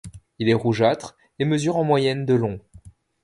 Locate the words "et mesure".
1.37-1.77